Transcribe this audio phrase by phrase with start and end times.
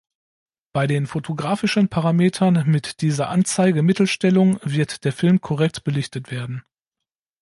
[0.73, 6.63] Bei den fotografischen Parametern mit dieser Anzeige-Mittelstellung wird der Film korrekt belichtet werden.